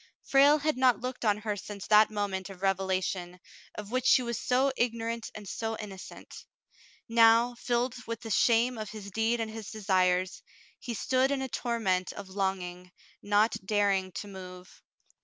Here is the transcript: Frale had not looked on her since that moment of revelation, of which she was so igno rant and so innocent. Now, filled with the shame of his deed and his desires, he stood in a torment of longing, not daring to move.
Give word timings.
Frale 0.23 0.57
had 0.57 0.77
not 0.77 0.99
looked 0.99 1.23
on 1.23 1.37
her 1.37 1.55
since 1.55 1.85
that 1.85 2.09
moment 2.09 2.49
of 2.49 2.63
revelation, 2.63 3.39
of 3.75 3.91
which 3.91 4.07
she 4.07 4.23
was 4.23 4.39
so 4.39 4.71
igno 4.75 5.01
rant 5.05 5.29
and 5.35 5.47
so 5.47 5.77
innocent. 5.77 6.43
Now, 7.07 7.53
filled 7.53 7.93
with 8.07 8.21
the 8.21 8.31
shame 8.31 8.79
of 8.79 8.89
his 8.89 9.11
deed 9.11 9.39
and 9.39 9.51
his 9.51 9.69
desires, 9.69 10.41
he 10.79 10.95
stood 10.95 11.29
in 11.29 11.43
a 11.43 11.47
torment 11.47 12.13
of 12.13 12.29
longing, 12.29 12.91
not 13.21 13.55
daring 13.63 14.11
to 14.13 14.27
move. 14.27 14.81